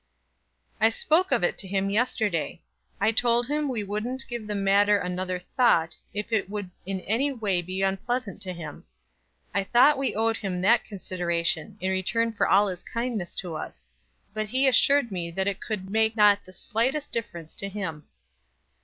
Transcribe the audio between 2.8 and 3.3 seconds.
I